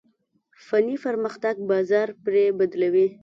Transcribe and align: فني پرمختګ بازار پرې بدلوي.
فني 0.65 0.95
پرمختګ 1.05 1.55
بازار 1.71 2.07
پرې 2.23 2.43
بدلوي. 2.59 3.07